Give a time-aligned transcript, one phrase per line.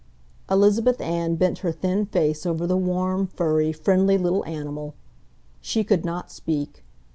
[0.49, 4.95] Elizabeth Ann bent her thin face over the warm, furry, friendly little animal.
[5.59, 6.83] She could not speak.